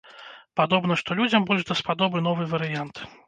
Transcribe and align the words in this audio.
Падобна, 0.59 0.97
што 1.01 1.17
людзям 1.19 1.45
больш 1.51 1.67
даспадобы 1.73 2.25
новы 2.31 2.51
варыянт. 2.57 2.95